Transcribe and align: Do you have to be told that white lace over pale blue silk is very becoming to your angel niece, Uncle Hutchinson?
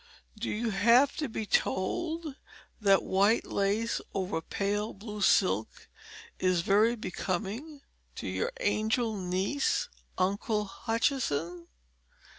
Do 0.35 0.49
you 0.49 0.71
have 0.71 1.15
to 1.17 1.29
be 1.29 1.45
told 1.45 2.35
that 2.79 3.03
white 3.03 3.45
lace 3.45 4.01
over 4.15 4.41
pale 4.41 4.95
blue 4.95 5.21
silk 5.21 5.87
is 6.39 6.61
very 6.61 6.95
becoming 6.95 7.81
to 8.15 8.25
your 8.27 8.51
angel 8.61 9.15
niece, 9.15 9.89
Uncle 10.17 10.65
Hutchinson? 10.65 11.67